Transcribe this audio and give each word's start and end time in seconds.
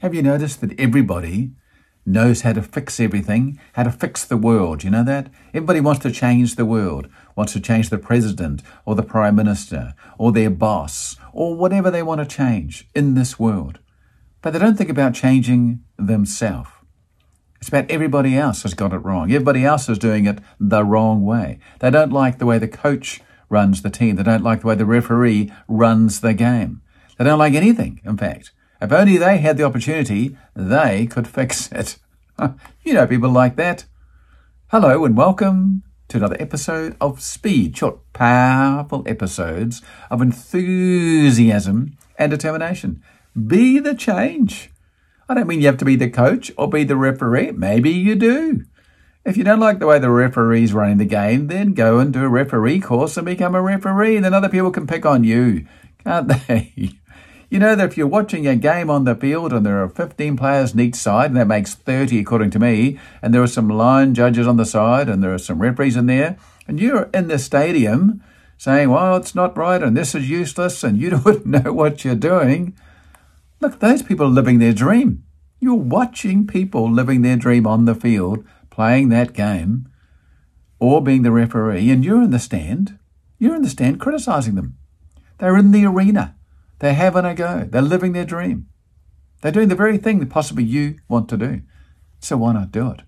Have 0.00 0.14
you 0.14 0.22
noticed 0.22 0.62
that 0.62 0.80
everybody 0.80 1.50
knows 2.06 2.40
how 2.40 2.54
to 2.54 2.62
fix 2.62 2.98
everything, 2.98 3.60
how 3.74 3.82
to 3.82 3.90
fix 3.90 4.24
the 4.24 4.38
world? 4.38 4.82
You 4.82 4.88
know 4.88 5.04
that? 5.04 5.30
Everybody 5.52 5.80
wants 5.80 6.00
to 6.04 6.10
change 6.10 6.56
the 6.56 6.64
world, 6.64 7.06
wants 7.36 7.52
to 7.52 7.60
change 7.60 7.90
the 7.90 7.98
president 7.98 8.62
or 8.86 8.94
the 8.94 9.02
prime 9.02 9.36
minister 9.36 9.92
or 10.16 10.32
their 10.32 10.48
boss 10.48 11.16
or 11.34 11.54
whatever 11.54 11.90
they 11.90 12.02
want 12.02 12.18
to 12.22 12.36
change 12.36 12.88
in 12.94 13.12
this 13.12 13.38
world. 13.38 13.78
But 14.40 14.54
they 14.54 14.58
don't 14.58 14.78
think 14.78 14.88
about 14.88 15.12
changing 15.12 15.84
themselves. 15.98 16.70
It's 17.60 17.68
about 17.68 17.90
everybody 17.90 18.38
else 18.38 18.62
has 18.62 18.72
got 18.72 18.94
it 18.94 19.04
wrong. 19.04 19.30
Everybody 19.30 19.66
else 19.66 19.86
is 19.90 19.98
doing 19.98 20.24
it 20.24 20.38
the 20.58 20.82
wrong 20.82 21.26
way. 21.26 21.58
They 21.80 21.90
don't 21.90 22.10
like 22.10 22.38
the 22.38 22.46
way 22.46 22.56
the 22.56 22.68
coach 22.68 23.20
runs 23.50 23.82
the 23.82 23.90
team. 23.90 24.16
They 24.16 24.22
don't 24.22 24.42
like 24.42 24.62
the 24.62 24.68
way 24.68 24.76
the 24.76 24.86
referee 24.86 25.52
runs 25.68 26.22
the 26.22 26.32
game. 26.32 26.80
They 27.18 27.24
don't 27.26 27.38
like 27.38 27.52
anything, 27.52 28.00
in 28.02 28.16
fact. 28.16 28.52
If 28.80 28.92
only 28.92 29.18
they 29.18 29.36
had 29.36 29.58
the 29.58 29.64
opportunity, 29.64 30.38
they 30.56 31.04
could 31.04 31.28
fix 31.28 31.70
it. 31.70 31.98
you 32.82 32.94
know 32.94 33.06
people 33.06 33.28
like 33.28 33.56
that. 33.56 33.84
Hello 34.68 35.04
and 35.04 35.14
welcome 35.14 35.82
to 36.08 36.16
another 36.16 36.38
episode 36.40 36.96
of 36.98 37.20
Speed, 37.20 37.76
short, 37.76 37.98
powerful 38.14 39.02
episodes 39.06 39.82
of 40.10 40.22
enthusiasm 40.22 41.98
and 42.18 42.30
determination. 42.30 43.02
Be 43.46 43.80
the 43.80 43.94
change. 43.94 44.70
I 45.28 45.34
don't 45.34 45.46
mean 45.46 45.60
you 45.60 45.66
have 45.66 45.76
to 45.76 45.84
be 45.84 45.96
the 45.96 46.08
coach 46.08 46.50
or 46.56 46.66
be 46.66 46.84
the 46.84 46.96
referee. 46.96 47.50
Maybe 47.50 47.90
you 47.90 48.14
do. 48.14 48.64
If 49.26 49.36
you 49.36 49.44
don't 49.44 49.60
like 49.60 49.78
the 49.78 49.86
way 49.86 49.98
the 49.98 50.10
referee's 50.10 50.72
running 50.72 50.96
the 50.96 51.04
game, 51.04 51.48
then 51.48 51.74
go 51.74 51.98
and 51.98 52.14
do 52.14 52.24
a 52.24 52.28
referee 52.30 52.80
course 52.80 53.18
and 53.18 53.26
become 53.26 53.54
a 53.54 53.60
referee. 53.60 54.20
Then 54.20 54.32
other 54.32 54.48
people 54.48 54.70
can 54.70 54.86
pick 54.86 55.04
on 55.04 55.22
you, 55.22 55.66
can't 56.02 56.28
they? 56.48 56.99
You 57.50 57.58
know 57.58 57.74
that 57.74 57.90
if 57.90 57.96
you're 57.96 58.06
watching 58.06 58.46
a 58.46 58.54
game 58.54 58.88
on 58.88 59.02
the 59.02 59.16
field 59.16 59.52
and 59.52 59.66
there 59.66 59.82
are 59.82 59.88
15 59.88 60.36
players 60.36 60.72
on 60.72 60.78
each 60.78 60.94
side, 60.94 61.32
and 61.32 61.36
that 61.36 61.48
makes 61.48 61.74
30 61.74 62.20
according 62.20 62.50
to 62.50 62.60
me, 62.60 63.00
and 63.20 63.34
there 63.34 63.42
are 63.42 63.48
some 63.48 63.68
line 63.68 64.14
judges 64.14 64.46
on 64.46 64.56
the 64.56 64.64
side 64.64 65.08
and 65.08 65.20
there 65.20 65.34
are 65.34 65.38
some 65.38 65.60
referees 65.60 65.96
in 65.96 66.06
there, 66.06 66.38
and 66.68 66.78
you're 66.78 67.10
in 67.12 67.26
the 67.26 67.40
stadium 67.40 68.22
saying, 68.56 68.88
well, 68.88 69.16
it's 69.16 69.34
not 69.34 69.56
right 69.56 69.82
and 69.82 69.96
this 69.96 70.14
is 70.14 70.30
useless 70.30 70.84
and 70.84 70.96
you 71.00 71.10
don't 71.24 71.44
know 71.44 71.72
what 71.72 72.04
you're 72.04 72.14
doing. 72.14 72.76
Look, 73.58 73.80
those 73.80 74.02
people 74.02 74.26
are 74.26 74.30
living 74.30 74.60
their 74.60 74.72
dream. 74.72 75.24
You're 75.58 75.74
watching 75.74 76.46
people 76.46 76.88
living 76.88 77.22
their 77.22 77.36
dream 77.36 77.66
on 77.66 77.84
the 77.84 77.96
field, 77.96 78.44
playing 78.70 79.08
that 79.08 79.32
game, 79.32 79.88
or 80.78 81.02
being 81.02 81.22
the 81.22 81.32
referee, 81.32 81.90
and 81.90 82.04
you're 82.04 82.22
in 82.22 82.30
the 82.30 82.38
stand. 82.38 82.96
You're 83.40 83.56
in 83.56 83.62
the 83.62 83.68
stand 83.68 83.98
criticizing 83.98 84.54
them. 84.54 84.76
They're 85.38 85.56
in 85.56 85.72
the 85.72 85.84
arena 85.84 86.36
they're 86.80 86.94
having 86.94 87.24
a 87.24 87.34
go. 87.34 87.68
They're 87.70 87.80
living 87.80 88.12
their 88.12 88.24
dream. 88.24 88.66
They're 89.40 89.52
doing 89.52 89.68
the 89.68 89.74
very 89.74 89.96
thing 89.96 90.18
that 90.18 90.30
possibly 90.30 90.64
you 90.64 90.96
want 91.08 91.28
to 91.28 91.36
do. 91.36 91.62
So 92.20 92.38
why 92.38 92.52
not 92.52 92.72
do 92.72 92.90
it? 92.90 93.02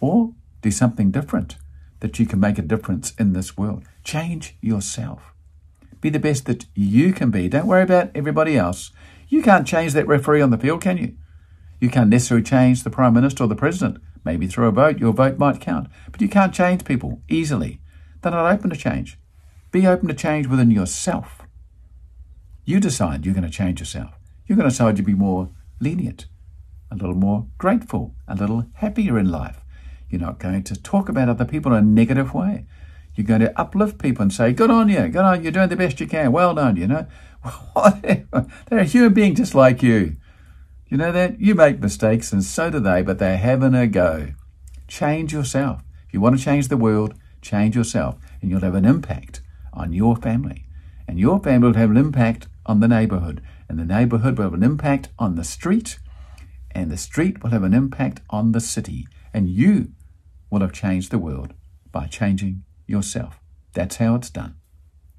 Or 0.00 0.32
do 0.62 0.70
something 0.70 1.10
different 1.10 1.56
that 2.00 2.18
you 2.18 2.26
can 2.26 2.40
make 2.40 2.58
a 2.58 2.62
difference 2.62 3.14
in 3.18 3.32
this 3.32 3.56
world. 3.56 3.84
Change 4.04 4.56
yourself. 4.60 5.34
Be 6.00 6.08
the 6.08 6.18
best 6.18 6.46
that 6.46 6.64
you 6.74 7.12
can 7.12 7.30
be. 7.30 7.48
Don't 7.48 7.66
worry 7.66 7.82
about 7.82 8.10
everybody 8.14 8.56
else. 8.56 8.90
You 9.28 9.42
can't 9.42 9.66
change 9.66 9.92
that 9.92 10.06
referee 10.06 10.40
on 10.40 10.50
the 10.50 10.58
field, 10.58 10.80
can 10.80 10.96
you? 10.96 11.16
You 11.78 11.90
can't 11.90 12.10
necessarily 12.10 12.44
change 12.44 12.82
the 12.82 12.90
Prime 12.90 13.14
Minister 13.14 13.44
or 13.44 13.48
the 13.48 13.54
President. 13.54 13.98
Maybe 14.24 14.46
through 14.46 14.68
a 14.68 14.72
vote, 14.72 14.98
your 14.98 15.12
vote 15.12 15.38
might 15.38 15.60
count. 15.60 15.88
But 16.10 16.20
you 16.20 16.28
can't 16.28 16.54
change 16.54 16.84
people 16.84 17.22
easily. 17.28 17.80
They're 18.20 18.32
not 18.32 18.50
open 18.50 18.70
to 18.70 18.76
change. 18.76 19.18
Be 19.70 19.86
open 19.86 20.08
to 20.08 20.14
change 20.14 20.46
within 20.46 20.70
yourself. 20.70 21.39
You 22.70 22.78
decide 22.78 23.26
you're 23.26 23.34
going 23.34 23.42
to 23.42 23.50
change 23.50 23.80
yourself. 23.80 24.12
You're 24.46 24.54
going 24.54 24.68
to 24.68 24.70
decide 24.70 24.94
to 24.94 25.02
be 25.02 25.12
more 25.12 25.50
lenient, 25.80 26.26
a 26.88 26.94
little 26.94 27.16
more 27.16 27.48
grateful, 27.58 28.14
a 28.28 28.36
little 28.36 28.64
happier 28.74 29.18
in 29.18 29.28
life. 29.28 29.64
You're 30.08 30.20
not 30.20 30.38
going 30.38 30.62
to 30.62 30.80
talk 30.80 31.08
about 31.08 31.28
other 31.28 31.44
people 31.44 31.72
in 31.72 31.78
a 31.78 31.82
negative 31.84 32.32
way. 32.32 32.66
You're 33.16 33.26
going 33.26 33.40
to 33.40 33.60
uplift 33.60 33.98
people 33.98 34.22
and 34.22 34.32
say, 34.32 34.52
Good 34.52 34.70
on 34.70 34.88
you, 34.88 35.08
good 35.08 35.16
on, 35.16 35.38
you, 35.38 35.42
you're 35.42 35.52
doing 35.52 35.68
the 35.68 35.74
best 35.74 35.98
you 35.98 36.06
can, 36.06 36.30
well 36.30 36.54
done, 36.54 36.76
you 36.76 36.86
know. 36.86 37.08
They're 38.68 38.78
a 38.78 38.84
human 38.84 39.14
being 39.14 39.34
just 39.34 39.56
like 39.56 39.82
you. 39.82 40.14
You 40.86 40.96
know 40.96 41.10
that? 41.10 41.40
You 41.40 41.56
make 41.56 41.80
mistakes 41.80 42.32
and 42.32 42.44
so 42.44 42.70
do 42.70 42.78
they, 42.78 43.02
but 43.02 43.18
they're 43.18 43.36
having 43.36 43.74
a 43.74 43.88
go. 43.88 44.28
Change 44.86 45.32
yourself. 45.32 45.82
If 46.06 46.14
you 46.14 46.20
want 46.20 46.38
to 46.38 46.44
change 46.44 46.68
the 46.68 46.76
world, 46.76 47.14
change 47.42 47.74
yourself, 47.74 48.14
and 48.40 48.48
you'll 48.48 48.60
have 48.60 48.76
an 48.76 48.84
impact 48.84 49.40
on 49.72 49.92
your 49.92 50.14
family. 50.14 50.66
And 51.10 51.18
your 51.18 51.40
family 51.40 51.66
will 51.66 51.74
have 51.74 51.90
an 51.90 51.96
impact 51.96 52.46
on 52.66 52.78
the 52.78 52.86
neighborhood, 52.86 53.42
and 53.68 53.80
the 53.80 53.84
neighborhood 53.84 54.38
will 54.38 54.44
have 54.44 54.54
an 54.54 54.62
impact 54.62 55.08
on 55.18 55.34
the 55.34 55.42
street, 55.42 55.98
and 56.70 56.88
the 56.88 56.96
street 56.96 57.42
will 57.42 57.50
have 57.50 57.64
an 57.64 57.74
impact 57.74 58.20
on 58.30 58.52
the 58.52 58.60
city, 58.60 59.08
and 59.34 59.48
you 59.48 59.88
will 60.50 60.60
have 60.60 60.72
changed 60.72 61.10
the 61.10 61.18
world 61.18 61.52
by 61.90 62.06
changing 62.06 62.62
yourself. 62.86 63.40
That's 63.72 63.96
how 63.96 64.14
it's 64.14 64.30
done. 64.30 64.54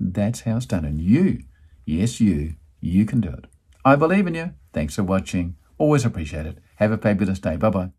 That's 0.00 0.40
how 0.40 0.56
it's 0.56 0.66
done. 0.66 0.84
And 0.84 1.00
you, 1.00 1.44
yes, 1.84 2.20
you, 2.20 2.54
you 2.80 3.04
can 3.04 3.20
do 3.20 3.28
it. 3.28 3.44
I 3.84 3.94
believe 3.94 4.26
in 4.26 4.34
you. 4.34 4.54
Thanks 4.72 4.96
for 4.96 5.04
watching. 5.04 5.54
Always 5.78 6.04
appreciate 6.04 6.46
it. 6.46 6.58
Have 6.76 6.90
a 6.90 6.98
fabulous 6.98 7.38
day. 7.38 7.54
Bye 7.54 7.70
bye. 7.70 7.90